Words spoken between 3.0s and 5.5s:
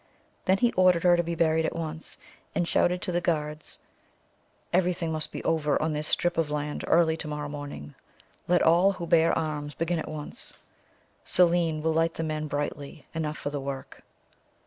to the guards: "Everything must be